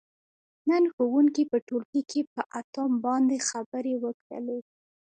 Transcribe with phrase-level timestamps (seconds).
[0.69, 4.59] نن ښوونکي په ټولګي کې په اتوم باندې خبرې وکړلې.